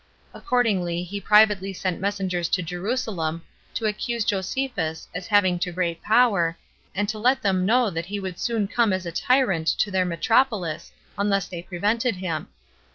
[0.33, 3.43] Accordingly, he privately sent messengers to Jerusalem,
[3.75, 6.57] to accuse Josephus, as having to great power,
[6.95, 10.05] and to let them know that he would soon come as a tyrant to their
[10.05, 12.47] metropolis, unless they prevented him.